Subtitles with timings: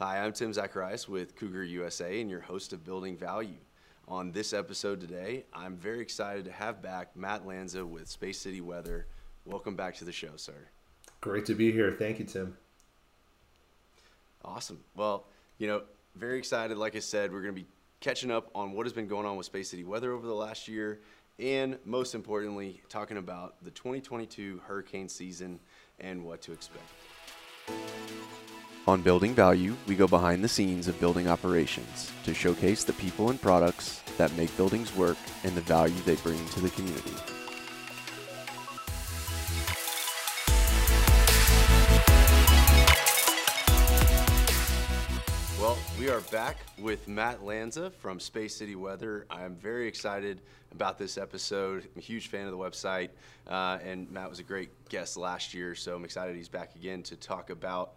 [0.00, 3.60] Hi, I'm Tim Zacharias with Cougar USA and your host of Building Value.
[4.08, 8.60] On this episode today, I'm very excited to have back Matt Lanza with Space City
[8.60, 9.06] Weather.
[9.44, 10.66] Welcome back to the show, sir.
[11.20, 11.94] Great to be here.
[11.96, 12.56] Thank you, Tim.
[14.44, 14.80] Awesome.
[14.96, 15.28] Well,
[15.58, 15.82] you know,
[16.16, 16.76] very excited.
[16.76, 17.68] Like I said, we're going to be
[18.00, 20.66] catching up on what has been going on with Space City Weather over the last
[20.66, 21.02] year,
[21.38, 25.60] and most importantly, talking about the 2022 hurricane season
[26.00, 26.82] and what to expect.
[28.86, 33.30] On Building Value, we go behind the scenes of building operations to showcase the people
[33.30, 37.14] and products that make buildings work and the value they bring to the community.
[45.58, 49.24] Well, we are back with Matt Lanza from Space City Weather.
[49.30, 50.42] I'm very excited
[50.72, 51.84] about this episode.
[51.84, 53.08] I'm a huge fan of the website,
[53.48, 57.02] uh, and Matt was a great guest last year, so I'm excited he's back again
[57.04, 57.94] to talk about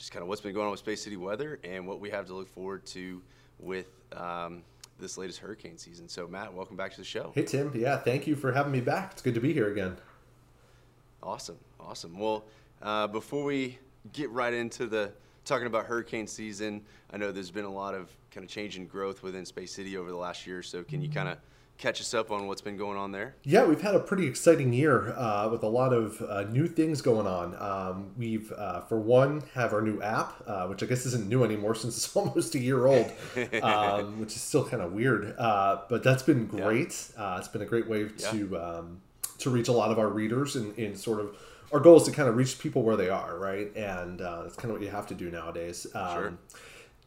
[0.00, 2.26] just kind of what's been going on with Space City Weather and what we have
[2.28, 3.20] to look forward to
[3.58, 3.86] with
[4.16, 4.62] um,
[4.98, 6.08] this latest hurricane season.
[6.08, 7.32] So, Matt, welcome back to the show.
[7.34, 7.70] Hey, Tim.
[7.74, 9.10] Yeah, thank you for having me back.
[9.12, 9.98] It's good to be here again.
[11.22, 12.18] Awesome, awesome.
[12.18, 12.46] Well,
[12.80, 13.78] uh, before we
[14.14, 15.12] get right into the
[15.44, 16.80] talking about hurricane season,
[17.12, 19.98] I know there's been a lot of kind of change and growth within Space City
[19.98, 20.62] over the last year.
[20.62, 21.36] So, can you kind of
[21.80, 23.34] catch us up on what's been going on there?
[23.42, 27.00] Yeah, we've had a pretty exciting year uh, with a lot of uh, new things
[27.00, 27.56] going on.
[27.58, 31.42] Um, we've, uh, for one, have our new app, uh, which I guess isn't new
[31.42, 33.10] anymore since it's almost a year old,
[33.62, 35.34] um, which is still kind of weird.
[35.38, 37.10] Uh, but that's been great.
[37.16, 37.34] Yeah.
[37.34, 38.30] Uh, it's been a great way yeah.
[38.30, 39.00] to um,
[39.38, 41.34] to reach a lot of our readers and, in sort of
[41.72, 43.74] our goal is to kind of reach people where they are, right?
[43.74, 45.86] And that's kind of what you have to do nowadays.
[45.94, 46.38] Um, sure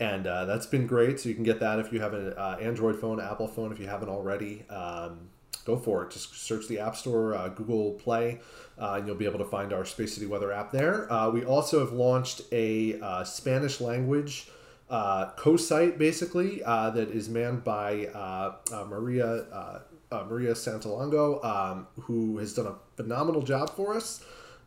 [0.04, 1.20] and uh, that's been great.
[1.20, 3.80] So you can get that if you have an uh, Android phone, Apple phone, if
[3.80, 4.66] you haven't already.
[4.70, 5.30] Um,
[5.66, 6.12] go for it.
[6.12, 8.42] Just search the App Store, uh, Google Play,
[8.78, 11.12] uh, and you'll be able to find our Space City Weather app there.
[11.12, 14.50] Uh, we also have launched a uh, Spanish language
[14.90, 18.10] co-site, basically, that is manned by
[18.88, 19.46] Maria
[20.12, 24.24] Maria Santalongo, um, who has done a phenomenal job for us.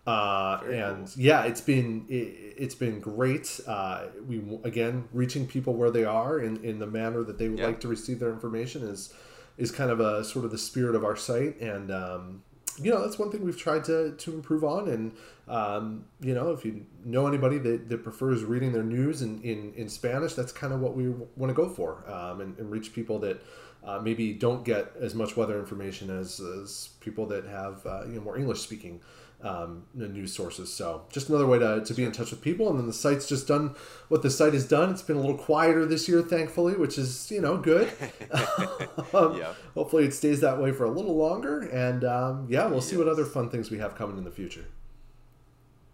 [0.06, 1.15] Uh, and cool.
[1.17, 3.59] yeah, it's been it, has been great.
[3.67, 7.59] Uh, we again reaching people where they are in, in the manner that they would
[7.59, 7.67] yeah.
[7.67, 9.12] like to receive their information is
[9.59, 12.43] is kind of a sort of the spirit of our site, and um,
[12.81, 14.89] you know that's one thing we've tried to to improve on.
[14.89, 15.12] And
[15.49, 19.73] um, you know, if you know anybody that, that prefers reading their news in, in,
[19.75, 22.93] in Spanish, that's kind of what we want to go for, um, and, and reach
[22.93, 23.43] people that.
[23.84, 28.15] Uh, maybe don't get as much weather information as, as people that have uh, you
[28.15, 29.00] know more English speaking
[29.43, 30.73] um, news sources.
[30.73, 32.69] So just another way to, to be in touch with people.
[32.71, 33.75] And then the site's just done
[34.09, 34.91] what the site has done.
[34.91, 37.89] It's been a little quieter this year, thankfully, which is, you know, good.
[39.15, 39.55] um, yeah.
[39.75, 41.61] Hopefully it stays that way for a little longer.
[41.61, 42.87] And um, yeah, we'll yes.
[42.87, 44.65] see what other fun things we have coming in the future.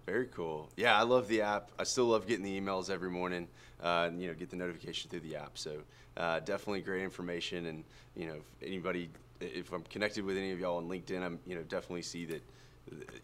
[0.07, 0.69] Very cool.
[0.77, 1.71] Yeah, I love the app.
[1.79, 3.49] I still love getting the emails every morning.
[3.83, 5.59] Uh, and, you know, get the notification through the app.
[5.59, 5.83] So
[6.17, 7.67] uh, definitely great information.
[7.67, 9.11] And you know, if anybody,
[9.41, 12.43] if I'm connected with any of y'all on LinkedIn, I'm you know definitely see that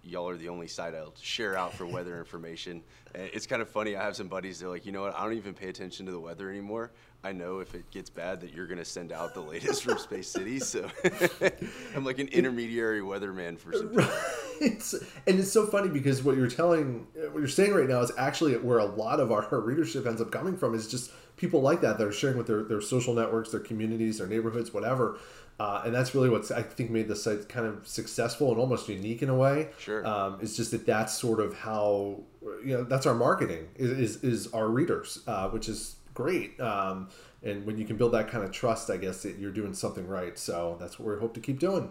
[0.02, 2.82] y'all are the only site I'll share out for weather information.
[3.14, 3.96] It's kind of funny.
[3.96, 4.60] I have some buddies.
[4.60, 5.14] They're like, you know what?
[5.14, 6.92] I don't even pay attention to the weather anymore.
[7.24, 9.98] I know if it gets bad that you're going to send out the latest from
[9.98, 10.60] Space City.
[10.60, 10.88] So
[11.96, 13.92] I'm like an intermediary weatherman for some.
[13.92, 14.10] Right.
[14.60, 18.12] It's, and it's so funny because what you're telling, what you're saying right now is
[18.19, 20.75] actually where a lot of our readership ends up coming from.
[20.75, 24.19] Is just people like that that are sharing with their, their social networks, their communities,
[24.19, 25.19] their neighborhoods, whatever.
[25.58, 28.88] Uh, and that's really what's I think made the site kind of successful and almost
[28.88, 29.70] unique in a way.
[29.78, 32.20] Sure, um, it's just that that's sort of how
[32.64, 36.60] you know that's our marketing is is, is our readers, uh, which is great.
[36.60, 37.08] Um,
[37.42, 40.06] and when you can build that kind of trust, I guess that you're doing something
[40.06, 40.38] right.
[40.38, 41.90] So that's what we hope to keep doing.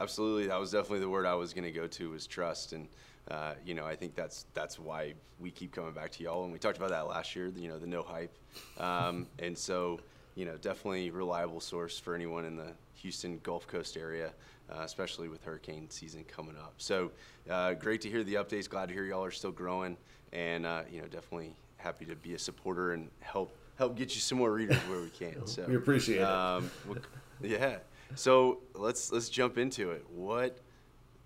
[0.00, 2.88] Absolutely, that was definitely the word I was going to go to was trust, and
[3.30, 6.42] uh, you know I think that's that's why we keep coming back to y'all.
[6.42, 7.52] And we talked about that last year.
[7.54, 8.36] You know the no hype,
[8.78, 10.00] um, and so
[10.34, 14.32] you know, definitely reliable source for anyone in the Houston Gulf Coast area,
[14.70, 16.74] uh, especially with hurricane season coming up.
[16.78, 17.10] So
[17.50, 18.68] uh, great to hear the updates.
[18.68, 19.96] Glad to hear y'all are still growing,
[20.32, 24.20] and uh, you know, definitely happy to be a supporter and help help get you
[24.20, 25.46] some more readers where we can.
[25.46, 27.02] So we appreciate um, it.
[27.40, 27.78] yeah.
[28.14, 30.04] So let's let's jump into it.
[30.14, 30.58] What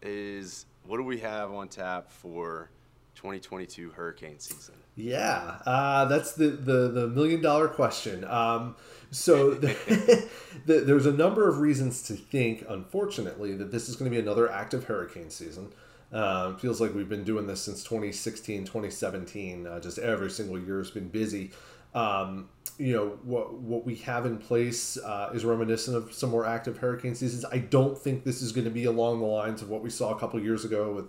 [0.03, 2.71] is what do we have on tap for
[3.17, 4.75] 2022 hurricane season?
[4.95, 8.25] Yeah, uh, that's the, the, the million dollar question.
[8.25, 8.77] Um,
[9.11, 10.29] so the,
[10.67, 14.21] the, there's a number of reasons to think, unfortunately, that this is going to be
[14.21, 15.73] another active hurricane season.
[16.13, 19.67] Um, feels like we've been doing this since 2016, 2017.
[19.67, 21.51] Uh, just every single year has been busy.
[21.95, 22.49] Um,
[22.79, 26.77] you know what what we have in place uh, is reminiscent of some more active
[26.79, 27.45] hurricane seasons.
[27.47, 30.15] I don't think this is going to be along the lines of what we saw
[30.15, 31.07] a couple years ago with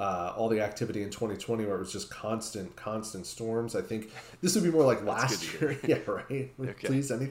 [0.00, 3.76] uh, all the activity in 2020 where it was just constant, constant storms.
[3.76, 4.10] I think
[4.40, 5.78] this would be more like last year.
[5.86, 6.50] yeah, right.
[6.60, 6.88] Okay.
[6.88, 7.28] Please, any,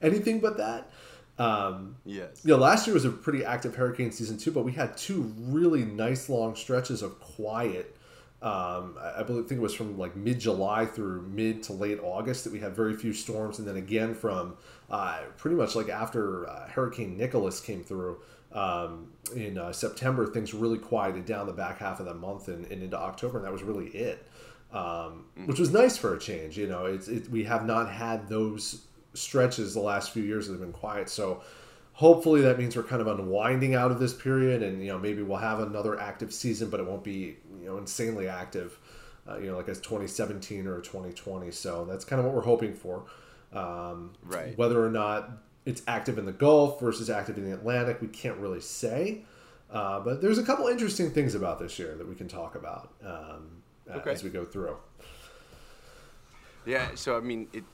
[0.00, 0.88] anything but that.
[1.36, 2.42] Um, yes.
[2.44, 5.34] You know, last year was a pretty active hurricane season too, but we had two
[5.36, 7.96] really nice long stretches of quiet.
[8.40, 12.44] Um, I believe, think it was from like mid July through mid to late August
[12.44, 14.54] that we had very few storms, and then again from
[14.90, 18.18] uh, pretty much like after uh, Hurricane Nicholas came through
[18.54, 22.66] um, in uh, September, things really quieted down the back half of the month and,
[22.66, 24.26] and into October, and that was really it.
[24.72, 25.46] Um, mm-hmm.
[25.46, 26.56] which was nice for a change.
[26.56, 30.54] You know, it's it, we have not had those stretches the last few years that
[30.54, 31.10] have been quiet.
[31.10, 31.42] So
[31.92, 35.22] hopefully that means we're kind of unwinding out of this period, and you know maybe
[35.22, 38.78] we'll have another active season, but it won't be you know insanely active.
[39.28, 41.52] Uh, you know, like as 2017 or 2020.
[41.52, 43.04] So that's kind of what we're hoping for.
[43.52, 44.58] Um, right.
[44.58, 45.30] Whether or not
[45.64, 49.22] it's active in the Gulf versus active in the Atlantic, we can't really say.
[49.70, 52.92] Uh, but there's a couple interesting things about this year that we can talk about
[53.04, 54.10] um, okay.
[54.10, 54.76] as we go through.
[56.66, 56.88] Yeah.
[56.94, 57.64] So I mean, it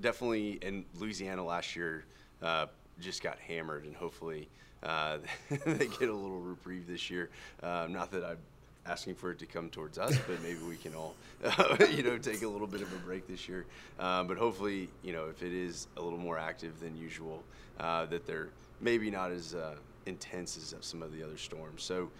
[0.00, 2.04] definitely in Louisiana last year
[2.42, 2.66] uh,
[3.00, 4.48] just got hammered, and hopefully
[4.82, 5.18] uh,
[5.50, 7.30] they get a little reprieve this year.
[7.62, 8.38] Uh, not that I'm
[8.88, 11.14] asking for it to come towards us, but maybe we can all,
[11.90, 13.66] you know, take a little bit of a break this year.
[13.98, 17.42] Uh, but hopefully, you know, if it is a little more active than usual,
[17.80, 18.48] uh, that they're
[18.80, 19.74] maybe not as uh,
[20.06, 21.82] intense as some of the other storms.
[21.82, 22.10] So,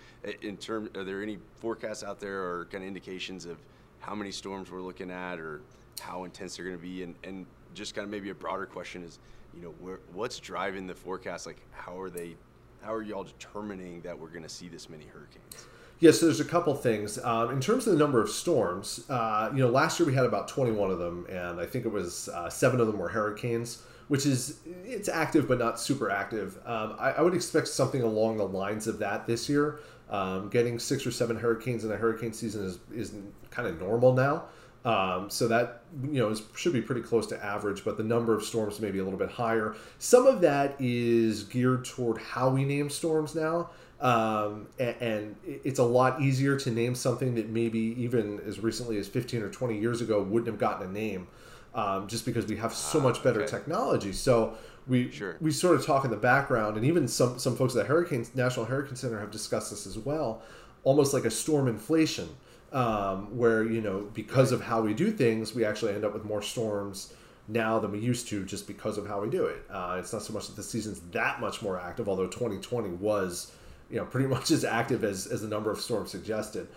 [0.42, 3.58] in term, are there any forecasts out there or kind of indications of
[4.00, 5.60] how many storms we're looking at, or
[6.00, 9.02] how intense they're going to be, and, and just kind of maybe a broader question
[9.02, 9.18] is,
[9.54, 11.46] you know, where, what's driving the forecast?
[11.46, 12.36] Like, how are they,
[12.82, 15.66] how are y'all determining that we're going to see this many hurricanes?
[15.98, 17.18] Yes, so there's a couple things.
[17.24, 20.26] Um, in terms of the number of storms, uh, you know, last year we had
[20.26, 23.82] about 21 of them, and I think it was uh, seven of them were hurricanes,
[24.08, 26.58] which is it's active but not super active.
[26.66, 29.80] Um, I, I, would expect something along the lines of that this year.
[30.10, 33.14] Um, getting six or seven hurricanes in a hurricane season is is
[33.50, 34.44] kind of normal now.
[34.84, 38.34] Um, so that you know is, should be pretty close to average, but the number
[38.34, 39.74] of storms may be a little bit higher.
[39.98, 43.70] Some of that is geared toward how we name storms now,
[44.00, 48.98] um, and, and, it's a lot easier to name something that maybe even as recently
[48.98, 51.28] as 15 or 20 years ago wouldn't have gotten a name,
[51.74, 53.50] um, just because we have so much better okay.
[53.50, 54.12] technology.
[54.12, 55.36] So we sure.
[55.40, 58.26] we sort of talk in the background, and even some some folks at the Hurricane
[58.34, 60.42] National Hurricane Center have discussed this as well,
[60.84, 62.28] almost like a storm inflation
[62.72, 66.24] um, where you know because of how we do things, we actually end up with
[66.24, 67.14] more storms
[67.48, 69.64] now than we used to just because of how we do it.
[69.70, 73.52] Uh, it's not so much that the season's that much more active, although 2020 was
[73.90, 76.68] you know pretty much as active as, as the number of storms suggested.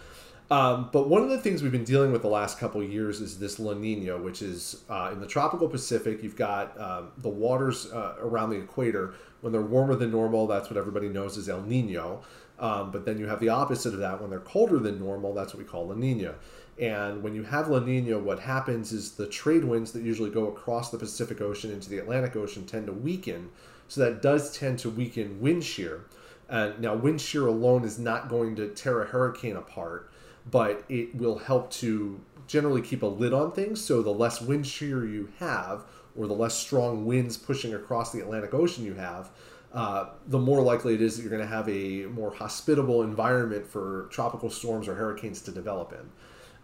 [0.52, 3.38] Um, but one of the things we've been dealing with the last couple years is
[3.38, 6.24] this La Nina, which is uh, in the tropical Pacific.
[6.24, 9.14] You've got um, the waters uh, around the equator.
[9.42, 12.24] When they're warmer than normal, that's what everybody knows as El Nino.
[12.58, 15.34] Um, but then you have the opposite of that when they're colder than normal.
[15.34, 16.36] That's what we call La Nina.
[16.80, 20.48] And when you have La Nina, what happens is the trade winds that usually go
[20.48, 23.50] across the Pacific Ocean into the Atlantic Ocean tend to weaken.
[23.88, 26.06] So that does tend to weaken wind shear.
[26.50, 30.12] And now, wind shear alone is not going to tear a hurricane apart,
[30.50, 33.84] but it will help to generally keep a lid on things.
[33.84, 35.84] So the less wind shear you have,
[36.18, 39.30] or the less strong winds pushing across the Atlantic Ocean you have,
[39.72, 43.68] uh, the more likely it is that you're going to have a more hospitable environment
[43.68, 46.10] for tropical storms or hurricanes to develop in.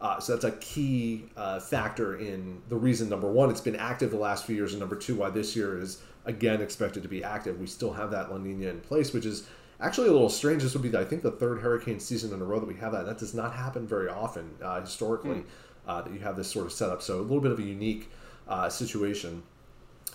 [0.02, 4.12] Uh, so that's a key uh, factor in the reason number one it's been active
[4.12, 7.24] the last few years, and number two why this year is again expected to be
[7.24, 7.60] active.
[7.60, 9.48] We still have that La Nina in place, which is
[9.80, 10.64] actually a little strange.
[10.64, 12.92] This would be I think the third hurricane season in a row that we have
[12.94, 13.06] that.
[13.06, 15.44] That does not happen very often uh, historically
[15.88, 16.04] mm.
[16.04, 17.02] that you have this sort of setup.
[17.02, 18.10] So a little bit of a unique
[18.48, 19.44] uh, situation.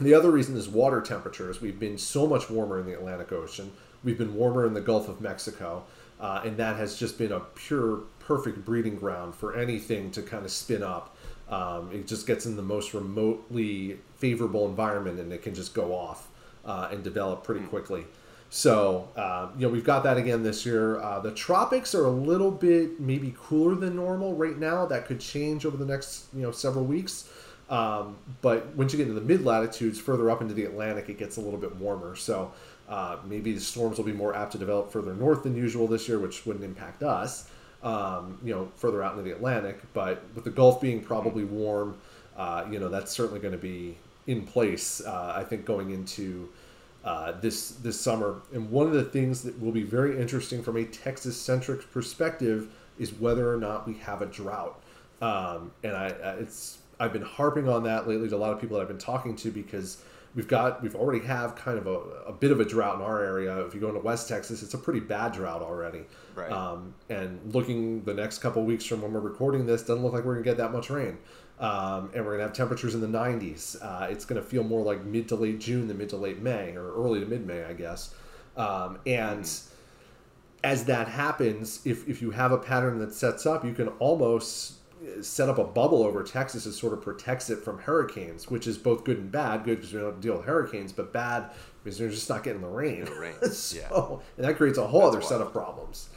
[0.01, 1.61] The other reason is water temperatures.
[1.61, 3.73] We've been so much warmer in the Atlantic Ocean.
[4.03, 5.85] We've been warmer in the Gulf of Mexico.
[6.19, 10.45] Uh, and that has just been a pure, perfect breeding ground for anything to kind
[10.45, 11.17] of spin up.
[11.49, 15.95] Um, it just gets in the most remotely favorable environment and it can just go
[15.95, 16.29] off
[16.65, 17.69] uh, and develop pretty hmm.
[17.69, 18.05] quickly.
[18.53, 21.01] So, uh, you know, we've got that again this year.
[21.01, 24.87] Uh, the tropics are a little bit maybe cooler than normal right now.
[24.87, 27.31] That could change over the next, you know, several weeks.
[27.71, 31.17] Um, but once you get into the mid latitudes, further up into the Atlantic, it
[31.17, 32.17] gets a little bit warmer.
[32.17, 32.53] So
[32.89, 36.09] uh, maybe the storms will be more apt to develop further north than usual this
[36.09, 37.49] year, which wouldn't impact us.
[37.85, 39.81] Um, you know, further out into the Atlantic.
[39.95, 41.97] But with the Gulf being probably warm,
[42.37, 45.01] uh, you know, that's certainly going to be in place.
[45.01, 46.49] Uh, I think going into
[47.05, 48.43] uh, this this summer.
[48.53, 52.69] And one of the things that will be very interesting from a Texas centric perspective
[52.99, 54.81] is whether or not we have a drought.
[55.23, 58.77] Um, and I, it's I've been harping on that lately to a lot of people
[58.77, 60.03] that I've been talking to because
[60.35, 63.23] we've got we've already have kind of a, a bit of a drought in our
[63.25, 63.59] area.
[63.67, 66.05] If you go into West Texas, it's a pretty bad drought already.
[66.35, 66.51] Right.
[66.51, 70.25] Um, and looking the next couple weeks from when we're recording this, doesn't look like
[70.25, 71.19] we're gonna get that much rain.
[71.61, 73.77] Um, and we're gonna have temperatures in the 90s.
[73.81, 76.75] Uh, it's gonna feel more like mid to late June than mid to late May
[76.75, 78.15] or early to mid May, I guess.
[78.57, 79.49] Um, and
[80.65, 84.75] as that happens, if, if you have a pattern that sets up, you can almost
[85.23, 88.77] set up a bubble over Texas that sort of protects it from hurricanes, which is
[88.77, 89.65] both good and bad.
[89.65, 91.51] Good because we don't have to deal with hurricanes, but bad
[91.83, 93.05] because they're just not getting the rain.
[93.07, 94.37] The rain, so, yeah.
[94.37, 96.11] and that creates a whole That's other set of problems.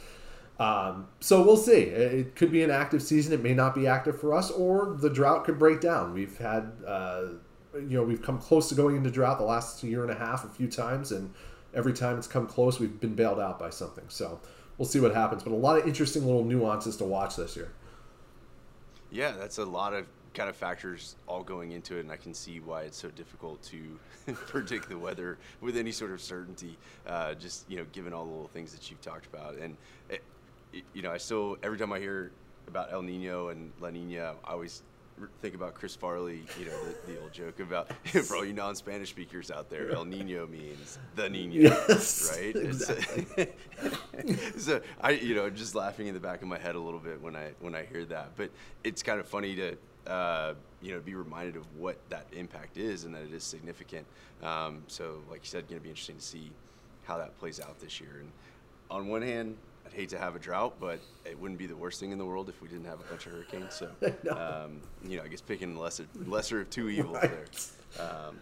[0.58, 1.72] Um, so we'll see.
[1.72, 3.32] It could be an active season.
[3.32, 6.12] It may not be active for us, or the drought could break down.
[6.12, 7.22] We've had, uh,
[7.74, 10.44] you know, we've come close to going into drought the last year and a half
[10.44, 11.32] a few times, and
[11.74, 14.04] every time it's come close, we've been bailed out by something.
[14.08, 14.40] So
[14.78, 15.42] we'll see what happens.
[15.42, 17.72] But a lot of interesting little nuances to watch this year.
[19.10, 22.34] Yeah, that's a lot of kind of factors all going into it, and I can
[22.34, 23.98] see why it's so difficult to
[24.34, 26.76] predict the weather with any sort of certainty.
[27.06, 29.76] Uh, just you know, given all the little things that you've talked about, and
[30.08, 30.22] it-
[30.92, 32.30] you know, I still every time I hear
[32.68, 34.82] about El Nino and La Nina, I always
[35.40, 36.42] think about Chris Farley.
[36.58, 40.04] You know, the, the old joke about for all you non-Spanish speakers out there, El
[40.04, 41.54] Nino means the Nino,
[41.88, 42.56] Yes, right?
[42.56, 43.48] It's-
[44.56, 47.20] so I, you know, just laughing in the back of my head a little bit
[47.20, 48.30] when I when I hear that.
[48.36, 48.50] But
[48.82, 49.76] it's kind of funny to,
[50.10, 54.06] uh, you know, be reminded of what that impact is and that it is significant.
[54.42, 56.50] Um, so, like you said, going to be interesting to see
[57.04, 58.16] how that plays out this year.
[58.20, 58.30] And
[58.90, 59.56] on one hand,
[59.94, 62.48] hate to have a drought, but it wouldn't be the worst thing in the world
[62.48, 63.74] if we didn't have a bunch of hurricanes.
[63.74, 63.90] So,
[64.30, 67.30] um, you know, I guess picking the lesser lesser of two evils Right.
[67.30, 68.06] there.
[68.06, 68.38] Um,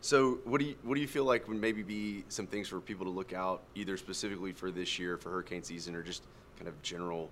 [0.00, 2.80] so, what do you what do you feel like would maybe be some things for
[2.80, 6.22] people to look out, either specifically for this year for hurricane season, or just
[6.56, 7.30] kind of general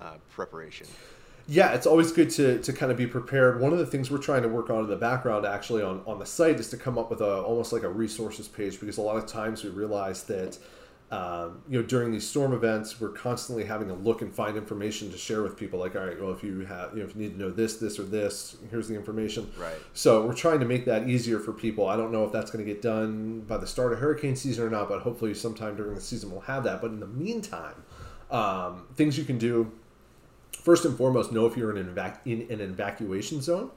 [0.00, 0.86] uh, preparation?
[1.46, 3.60] Yeah, it's always good to, to kind of be prepared.
[3.60, 6.18] One of the things we're trying to work on in the background, actually, on, on
[6.18, 9.02] the site, is to come up with a almost like a resources page because a
[9.02, 10.56] lot of times we realize that
[11.14, 15.12] um, you know during these storm events we're constantly having to look and find information
[15.12, 15.78] to share with people.
[15.78, 17.76] Like, all right, well, if you have you know if you need to know this,
[17.76, 19.48] this, or this, here's the information.
[19.56, 19.76] Right.
[19.92, 21.86] So we're trying to make that easier for people.
[21.86, 24.66] I don't know if that's going to get done by the start of hurricane season
[24.66, 26.80] or not, but hopefully sometime during the season we'll have that.
[26.80, 27.84] But in the meantime,
[28.30, 29.70] um, things you can do
[30.52, 33.70] first and foremost, know if you're in an, evac- in an evacuation zone,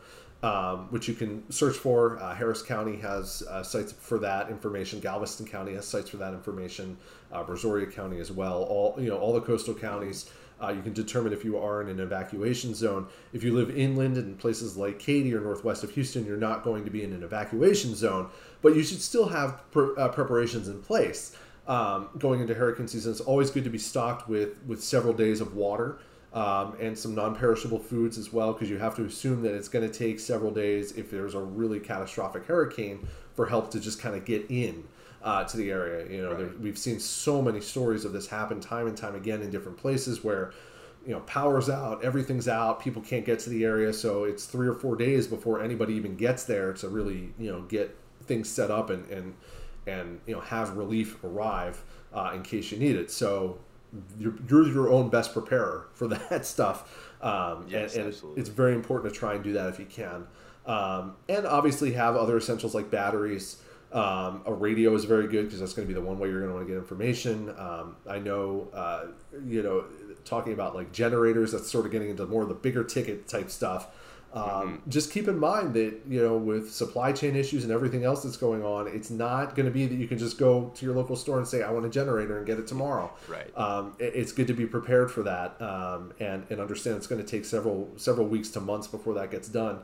[0.44, 2.22] um, which you can search for.
[2.22, 5.00] Uh, Harris County has uh, sites for that information.
[5.00, 6.98] Galveston County has sites for that information.
[7.32, 8.63] Uh, Brazoria County as well.
[8.63, 10.29] All you know, all the coastal counties.
[10.60, 13.06] Uh, you can determine if you are in an evacuation zone.
[13.32, 16.84] If you live inland in places like Katy or northwest of Houston, you're not going
[16.86, 18.29] to be in an evacuation zone,
[18.63, 21.36] but you should still have pre- uh, preparations in place.
[21.67, 25.41] Um, going into hurricane season, it's always good to be stocked with with several days
[25.41, 26.00] of water
[26.38, 29.89] um, and some non-perishable foods as well, because you have to assume that it's going
[29.89, 34.15] to take several days if there's a really catastrophic hurricane for help to just kind
[34.15, 34.84] of get in
[35.24, 36.08] uh, to the area.
[36.08, 39.41] You know, there, we've seen so many stories of this happen time and time again
[39.41, 40.53] in different places where
[41.08, 44.67] you know power's out, everything's out, people can't get to the area, so it's three
[44.67, 48.70] or four days before anybody even gets there to really you know get things set
[48.70, 49.34] up and and
[49.88, 51.82] and you know have relief arrive
[52.13, 53.10] uh, in case you need it.
[53.10, 53.58] So
[54.17, 57.13] you're, you're your own best preparer for that stuff.
[57.22, 58.41] Um, Yes, and, and absolutely.
[58.41, 60.27] it's very important to try and do that if you can.
[60.65, 63.62] Um, and obviously have other essentials like batteries.
[63.91, 66.41] Um, a radio is very good because that's going to be the one way you're
[66.41, 67.50] going to want to get information.
[67.58, 69.06] Um, I know, uh,
[69.46, 69.86] you know,
[70.25, 73.50] talking about like generators, that's sort of getting into more of the bigger ticket type
[73.50, 73.88] stuff.
[74.38, 78.24] Um, Just keep in mind that you know with supply chain issues and everything else
[78.24, 80.94] that's going on, it's not going to be that you can just go to your
[80.96, 83.12] local store and say I want a generator and get it tomorrow.
[83.27, 83.51] Right.
[83.58, 87.24] Um, it- it's good to be prepared for that um, and and understand it's going
[87.24, 89.79] to take several several weeks to months before that gets done.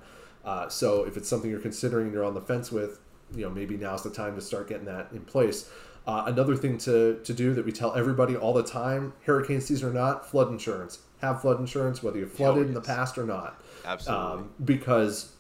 [0.46, 3.00] Uh, so if it's something you're considering, and you're on the fence with,
[3.34, 5.70] you know, maybe now's the time to start getting that in place.
[6.06, 9.90] Uh, another thing to, to do that we tell everybody all the time, hurricane season
[9.90, 11.00] or not, flood insurance.
[11.22, 13.63] Have flood insurance, whether you flooded in the past or not.
[13.86, 14.26] Absolutely.
[14.26, 15.34] Um, because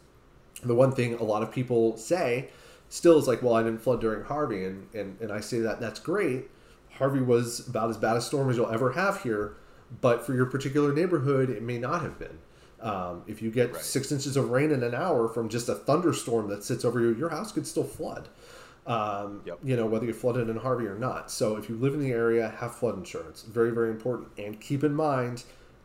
[0.63, 2.50] the one thing a lot of people say
[2.89, 4.65] still is like, well, I didn't flood during Harvey.
[4.65, 6.50] And, and, and I say that that's great.
[6.91, 9.55] Harvey was about as bad a storm as you'll ever have here.
[10.01, 12.39] But for your particular neighborhood, it may not have been.
[12.81, 13.81] Um, if you get Right.
[13.83, 17.13] six inches of rain in an hour from just a thunderstorm that sits over you,
[17.15, 18.27] your house could still flood.
[18.85, 19.59] Um, Yep.
[19.63, 21.31] You know, whether you flooded in Harvey or not.
[21.31, 23.43] So if you live in the area, have flood insurance.
[23.43, 24.29] Very, very important.
[24.38, 25.43] And keep in mind,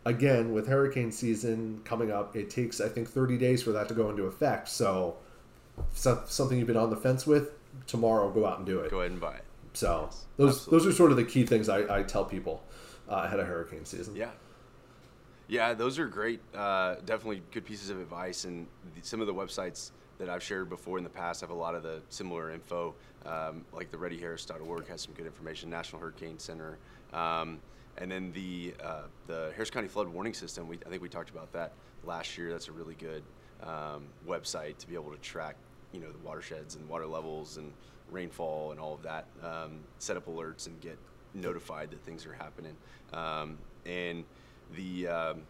[0.09, 3.95] again, with hurricane season coming up, it takes, I think, 30 days for that to
[3.95, 4.69] go into effect.
[4.69, 5.17] So,
[5.93, 7.51] so something you've been on the fence with,
[7.87, 8.91] tomorrow go out and do it.
[8.91, 9.45] Go ahead and buy it.
[9.75, 10.79] So Yes, those absolutely.
[10.79, 12.65] those are sort of the key things I, I tell people
[13.09, 14.17] uh, ahead of hurricane season.
[14.17, 14.31] Yeah.
[15.47, 16.41] Yeah, those are great.
[16.55, 20.69] Uh, definitely good pieces of advice, and the, some of the websites that I've shared
[20.69, 24.89] before in the past have a lot of the similar info, um, like the ReadyHarris.org
[24.89, 26.77] has some good information, National Hurricane Center.
[27.13, 27.61] Um,
[28.01, 31.31] and then the uh, the Harris County Flood Warning System, we, I think we talked
[31.31, 31.73] about that
[32.05, 32.51] last year.
[32.51, 33.23] That's a really good
[33.63, 35.57] um, website to be able to track,
[35.93, 37.73] you know, the watersheds and water levels and
[38.11, 39.27] rainfall and all of that.
[39.43, 40.99] Um, set up alerts and get
[41.35, 42.77] notified that things are happening.
[43.13, 44.25] Um, and
[44.75, 45.43] the um,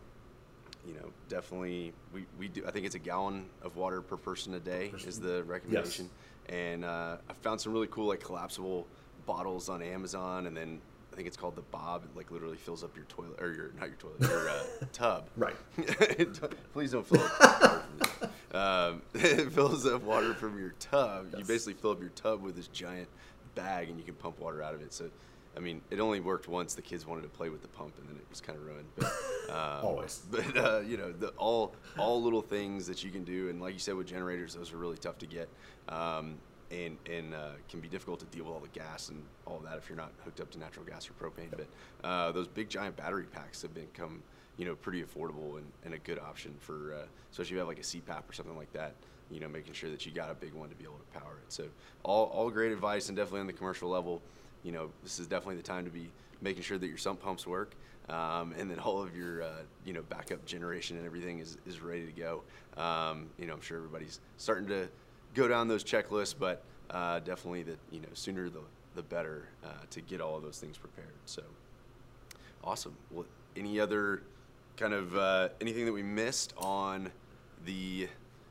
[0.87, 2.65] you know, definitely we, we do.
[2.67, 5.09] I think it's a gallon of water per person a day person.
[5.09, 6.09] is the recommendation.
[6.49, 6.55] Yes.
[6.55, 8.87] And uh, I found some really cool like collapsible
[9.27, 10.81] bottles on Amazon, and then
[11.19, 12.05] think it's called the Bob.
[12.05, 15.29] It like literally fills up your toilet or your not your toilet, your uh, tub.
[15.37, 15.57] Right.
[16.73, 17.85] Please don't fill up.
[18.55, 21.27] um, it fills up water from your tub.
[21.33, 21.41] Yes.
[21.41, 23.09] You basically fill up your tub with this giant
[23.57, 24.93] bag, and you can pump water out of it.
[24.93, 25.11] So
[25.57, 26.75] I mean, it only worked once.
[26.75, 28.87] The kids wanted to play with the pump, and then it was kind of ruined.
[28.95, 29.07] But,
[29.51, 30.23] um, Always.
[30.31, 33.73] But uh, you know, the, all all little things that you can do, and like
[33.73, 35.49] you said, with generators, those are really tough to get,
[35.89, 36.37] um,
[36.71, 39.79] and and uh, can be difficult to deal with all the gas and all that
[39.79, 41.51] if you're not hooked up to natural gas or propane.
[41.51, 41.67] But
[42.07, 44.23] uh, those big giant battery packs have become
[44.57, 47.69] you know pretty affordable and, and a good option for uh, especially if you have
[47.69, 48.95] like a CPAP or something like that.
[49.31, 51.37] You know, making sure that you got a big one to be able to power
[51.43, 51.53] it.
[51.53, 51.65] So
[52.03, 54.23] all all great advice, and definitely on the commercial level
[54.63, 56.11] you know, this is definitely the time to be
[56.41, 57.75] making sure that your sump pumps work,
[58.09, 61.81] um, and then all of your, uh, you know, backup generation and everything is, is
[61.81, 62.43] ready to go.
[62.77, 64.89] Um, you know, I'm sure everybody's starting to
[65.35, 68.61] go down those checklists, but uh, definitely the, you know, sooner the,
[68.95, 71.15] the better uh, to get all of those things prepared.
[71.27, 71.43] So
[72.65, 72.97] awesome.
[73.11, 74.23] Well, any other
[74.77, 77.11] kind of uh, anything that we missed on
[77.65, 78.09] the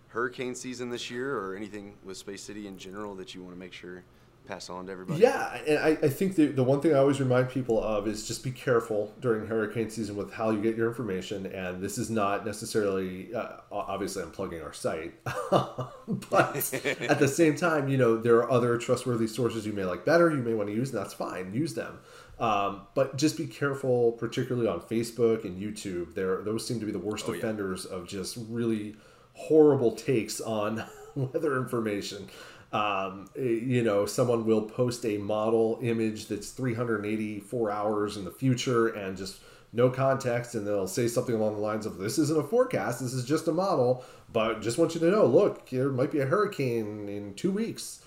[0.10, 3.60] hurricane season this year or anything with Space City in general that you want to
[3.60, 4.04] make sure
[4.48, 5.20] pass on to everybody?
[5.22, 8.28] Yeah, and I, I think the, the one thing I always remind people of is
[8.28, 11.46] just be careful during hurricane season with how you get your information.
[11.48, 17.56] And this is not necessarily, uh, obviously, I'm plugging our site, but at the same
[17.56, 20.70] time, you know, there are other trustworthy sources you may like better, you may want
[20.70, 22.00] to use, and that's fine, use them.
[22.40, 26.14] Um, but just be careful, particularly on Facebook and YouTube.
[26.14, 27.98] There, those seem to be the worst oh, offenders yeah.
[27.98, 28.96] of just really
[29.34, 30.84] horrible takes on
[31.16, 32.28] weather information
[32.74, 38.88] um, you know, someone will post a model image that's 384 hours in the future
[38.88, 39.40] and just
[39.74, 43.02] no context, and they'll say something along the lines of, "This isn't a forecast.
[43.02, 45.26] This is just a model, but just want you to know.
[45.26, 48.02] Look, there might be a hurricane in two weeks,"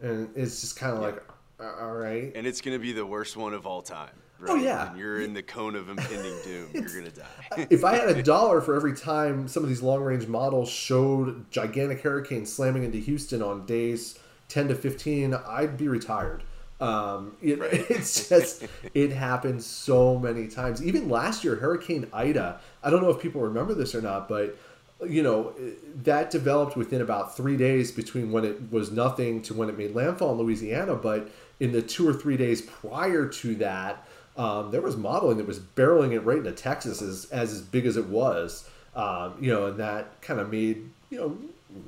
[0.00, 1.06] and it's just kind of yeah.
[1.06, 1.22] like,
[1.80, 2.32] all right.
[2.34, 4.10] And it's going to be the worst one of all time.
[4.42, 4.60] Oh, right?
[4.60, 6.70] Oh yeah, when you're in the cone of impending doom.
[6.72, 7.66] you're gonna die.
[7.70, 11.50] if I had a dollar for every time some of these long range models showed
[11.50, 16.42] gigantic hurricanes slamming into Houston on days ten to fifteen, I'd be retired.
[16.80, 17.72] Um, it, right.
[17.90, 20.82] it's just it happens so many times.
[20.82, 22.60] Even last year, Hurricane Ida.
[22.82, 24.56] I don't know if people remember this or not, but
[25.06, 25.54] you know
[26.02, 29.94] that developed within about three days between when it was nothing to when it made
[29.94, 30.94] landfall in Louisiana.
[30.94, 34.06] But in the two or three days prior to that,
[34.40, 37.84] um, there was modeling that was barreling it right into Texas as, as, as big
[37.84, 38.66] as it was.
[38.96, 41.38] Um, you know, and that kind of made, you know,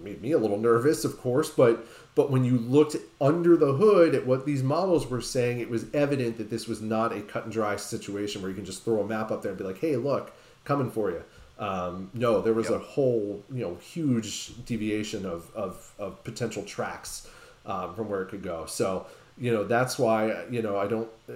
[0.02, 4.14] made me a little nervous, of course, but but when you looked under the hood
[4.14, 7.44] at what these models were saying, it was evident that this was not a cut
[7.44, 9.78] and dry situation where you can just throw a map up there and be like,
[9.78, 10.30] "Hey, look,
[10.64, 11.24] coming for you."
[11.58, 12.80] Um, no, there was yep.
[12.80, 17.28] a whole, you know, huge deviation of of, of potential tracks
[17.64, 18.66] um, from where it could go.
[18.66, 19.06] So,
[19.38, 21.32] you know, that's why you know I don't uh,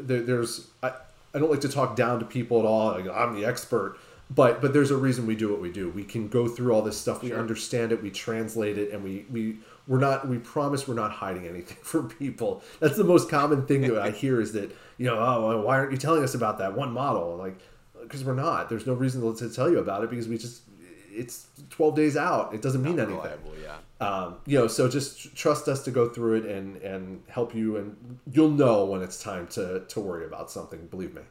[0.00, 0.92] there, there's I,
[1.34, 2.92] I don't like to talk down to people at all.
[2.92, 3.98] Like, I'm the expert,
[4.30, 5.90] but but there's a reason we do what we do.
[5.90, 7.22] We can go through all this stuff.
[7.22, 7.38] We sure.
[7.38, 8.02] understand it.
[8.02, 12.08] We translate it, and we we we're not we promise we're not hiding anything from
[12.08, 12.62] people.
[12.80, 15.92] That's the most common thing that I hear is that you know oh why aren't
[15.92, 17.58] you telling us about that one model like
[18.02, 18.68] because we're not.
[18.68, 20.62] There's no reason to tell you about it because we just
[21.10, 22.54] it's 12 days out.
[22.54, 23.38] It doesn't mean anything.
[23.62, 23.76] yeah.
[24.00, 27.76] Um, you know, so just trust us to go through it and and help you,
[27.76, 30.86] and you'll know when it's time to to worry about something.
[30.88, 31.22] Believe me.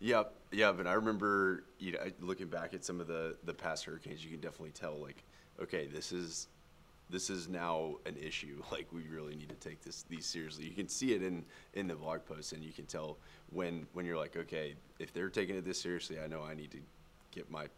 [0.00, 0.78] Yep, yep.
[0.80, 4.30] And I remember, you know, looking back at some of the the past hurricanes, you
[4.30, 5.24] can definitely tell, like,
[5.62, 6.48] okay, this is
[7.08, 8.62] this is now an issue.
[8.72, 10.64] Like, we really need to take this these seriously.
[10.64, 13.18] You can see it in in the blog posts, and you can tell
[13.50, 16.72] when when you're like, okay, if they're taking it this seriously, I know I need
[16.72, 16.78] to
[17.30, 17.68] get my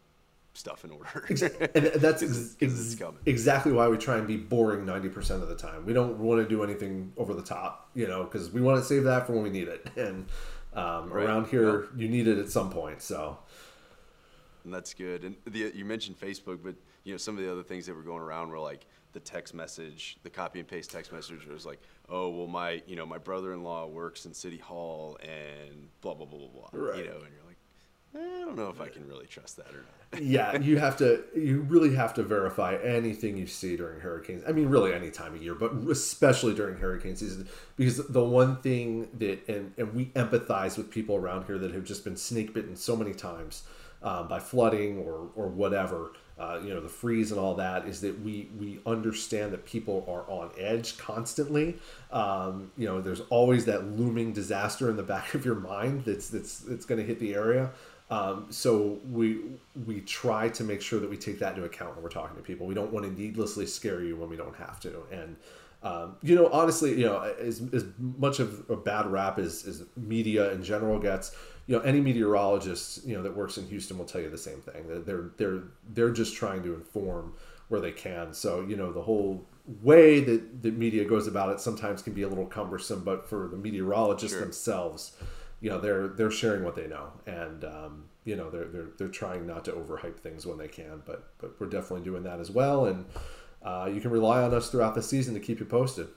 [0.55, 1.27] stuff in order.
[1.29, 1.69] Exactly.
[1.75, 5.85] And that's ex- ex- exactly why we try and be boring 90% of the time.
[5.85, 8.85] We don't want to do anything over the top, you know, because we want to
[8.85, 9.87] save that for when we need it.
[9.97, 10.27] And
[10.75, 11.25] um, right.
[11.25, 13.01] around here, well, you need it at some point.
[13.01, 13.38] So.
[14.64, 15.25] And that's good.
[15.25, 18.03] And the, you mentioned Facebook, but you know some of the other things that were
[18.03, 21.81] going around were like the text message, the copy and paste text message was like,
[22.09, 26.38] oh well, my you know my brother-in-law works in City Hall and blah blah blah
[26.38, 26.69] blah blah.
[26.73, 26.99] Right.
[26.99, 27.44] You know, and you're
[28.14, 30.22] I don't know if I can really trust that or not.
[30.22, 31.24] yeah, you have to.
[31.35, 34.44] You really have to verify anything you see during hurricanes.
[34.46, 38.57] I mean, really any time of year, but especially during hurricane season, because the one
[38.59, 42.55] thing that and and we empathize with people around here that have just been snake
[42.55, 43.64] bitten so many times
[44.03, 46.12] um, by flooding or or whatever.
[46.37, 50.05] Uh, you know the freeze and all that is that we we understand that people
[50.09, 51.77] are on edge constantly.
[52.11, 56.29] Um, you know, there's always that looming disaster in the back of your mind that's
[56.29, 57.70] that's that's going to hit the area.
[58.14, 59.40] Um, so we
[59.87, 62.42] we try to make sure that we take that into account when we're talking to
[62.42, 62.66] people.
[62.66, 65.03] We don't want to needlessly scare you when we don't have to.
[65.11, 65.37] And
[65.83, 69.83] um, you know, honestly, you know, as, as much of a bad rap as, as
[69.96, 74.05] media in general gets, you know, any meteorologist you know that works in Houston will
[74.05, 74.85] tell you the same thing.
[75.05, 77.35] They're they're they're just trying to inform
[77.68, 78.33] where they can.
[78.33, 79.44] So you know, the whole
[79.83, 83.48] way that the media goes about it sometimes can be a little cumbersome, but for
[83.48, 84.44] the meteorologists sure.
[84.44, 85.16] themselves
[85.64, 87.11] you know they're they're sharing what they know.
[87.27, 91.03] And um, you know they're, they're they're trying not to overhype things when they can
[91.07, 92.85] but but we're definitely doing that as well.
[92.85, 93.07] And
[93.62, 96.09] uh, you can rely on us throughout the season to keep you posted.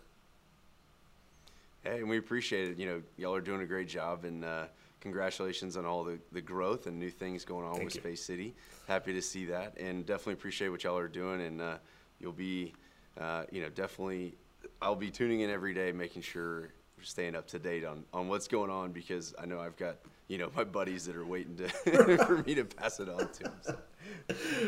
[1.82, 2.78] Hey and we appreciate it.
[2.78, 4.66] You know y'all are doing a great job and uh,
[5.00, 8.02] congratulations on all the, the growth and new things going on Thank with you.
[8.02, 8.54] space city.
[8.86, 11.78] Happy to see that and definitely appreciate what y'all are doing and uh,
[12.20, 12.74] you'll be
[13.18, 14.36] uh, you know definitely
[14.82, 16.70] i'll be tuning in every day making sure
[17.04, 20.38] staying up to date on, on what's going on because I know I've got you
[20.38, 21.68] know my buddies that are waiting to
[22.26, 23.54] for me to pass it on to them.
[23.62, 23.78] So,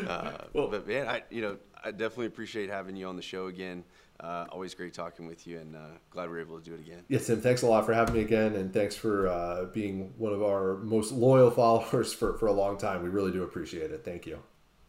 [0.08, 3.46] uh, well, but man, I you know I definitely appreciate having you on the show
[3.46, 3.84] again.
[4.18, 5.78] Uh, always great talking with you, and uh,
[6.10, 7.02] glad we are able to do it again.
[7.08, 7.40] Yes, Tim.
[7.40, 10.76] Thanks a lot for having me again, and thanks for uh, being one of our
[10.78, 13.02] most loyal followers for for a long time.
[13.02, 14.04] We really do appreciate it.
[14.04, 14.38] Thank you.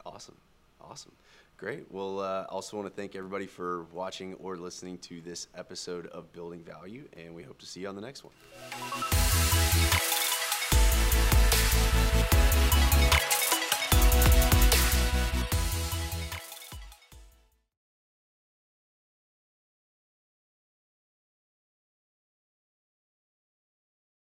[0.05, 0.37] Awesome,
[0.81, 1.13] awesome.
[1.61, 1.85] Great.
[1.91, 6.33] Well, uh, also want to thank everybody for watching or listening to this episode of
[6.33, 8.33] Building Value, and we hope to see you on the next one.